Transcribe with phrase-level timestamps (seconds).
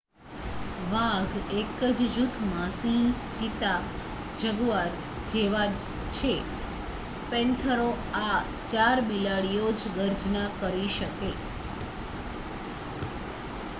[0.91, 3.11] વાઘ એક જ જૂથમાં સિંહ
[3.33, 4.89] ચિત્તા અને જગુઆર
[5.25, 5.67] જેવા
[6.11, 6.33] છે
[7.29, 8.39] પેન્થેરા.આ
[8.67, 11.29] ચાર બિલાડીઓ જ ગર્જના કરી શકે